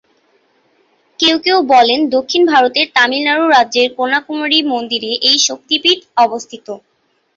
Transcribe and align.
কেউ 1.19 1.35
কেউ 1.39 1.57
বলেন 1.73 1.99
দক্ষিণ 2.15 2.41
ভারতের 2.51 2.87
তামিলনাড়ু 2.95 3.45
রাজ্যের 3.47 3.87
কন্যাকুমারী 3.97 4.59
মন্দিরে 4.71 5.11
এই 5.29 5.37
শক্তিপীঠ 5.47 5.99
অবস্থিত। 6.17 6.67